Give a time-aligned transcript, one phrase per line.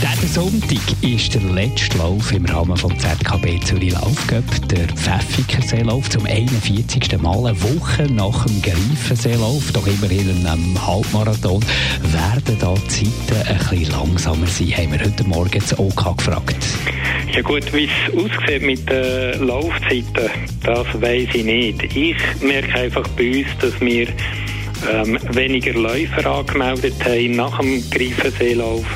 [0.00, 6.24] Diesen Sonntag ist der letzte Lauf im Rahmen vom ZKB Zürich Laufcup, der Pfäffikerseelauf, zum
[6.24, 7.20] 41.
[7.20, 11.64] Mal, eine Woche nach dem Greifenseelauf, doch immerhin in einem Halbmarathon,
[12.02, 16.56] werden da die Zeiten ein bisschen langsamer sein, haben wir heute Morgen zu OK gefragt.
[17.34, 20.30] Ja gut, wie es aussieht mit den Laufzeiten,
[20.62, 21.82] das weiß ich nicht.
[21.96, 24.06] Ich merke einfach bei uns, dass wir
[24.92, 28.86] ähm, weniger Läufer angemeldet haben nach dem Greifenseelauf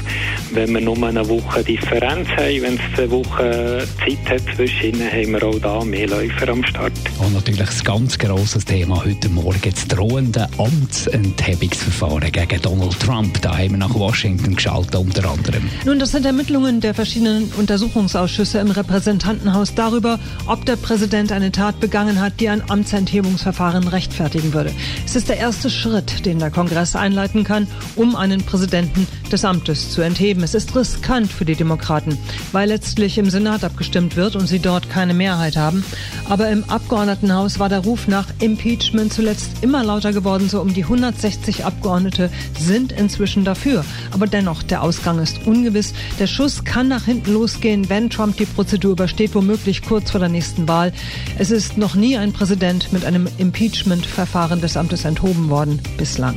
[0.54, 5.32] wenn wir nur eine Woche Differenz haben, wenn es eine Woche Zeit hat zwischen haben
[5.32, 6.92] wir auch da mehr Läufer am Start.
[7.18, 13.40] Und natürlich ein ganz grosses Thema heute Morgen, das drohende Amtsenthebungsverfahren gegen Donald Trump.
[13.40, 15.68] Da haben wir nach Washington geschaltet, unter anderem.
[15.86, 21.80] Nun, das sind Ermittlungen der verschiedenen Untersuchungsausschüsse im Repräsentantenhaus darüber, ob der Präsident eine Tat
[21.80, 24.72] begangen hat, die ein Amtsenthebungsverfahren rechtfertigen würde.
[25.06, 27.66] Es ist der erste Schritt, den der Kongress einleiten kann,
[27.96, 30.41] um einen Präsidenten des Amtes zu entheben.
[30.42, 32.18] Es ist riskant für die Demokraten,
[32.52, 35.84] weil letztlich im Senat abgestimmt wird und sie dort keine Mehrheit haben.
[36.28, 40.48] Aber im Abgeordnetenhaus war der Ruf nach Impeachment zuletzt immer lauter geworden.
[40.48, 43.84] So um die 160 Abgeordnete sind inzwischen dafür.
[44.12, 45.94] Aber dennoch, der Ausgang ist ungewiss.
[46.18, 50.28] Der Schuss kann nach hinten losgehen, wenn Trump die Prozedur übersteht, womöglich kurz vor der
[50.28, 50.92] nächsten Wahl.
[51.38, 56.36] Es ist noch nie ein Präsident mit einem Impeachment-Verfahren des Amtes enthoben worden bislang.